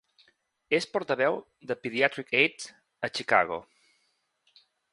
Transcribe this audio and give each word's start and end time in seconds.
És 0.77 0.87
portaveu 0.93 1.37
de 1.71 1.77
Pediatric 1.83 2.33
Aids 2.39 2.67
a 3.09 3.13
Chicago. 3.19 3.61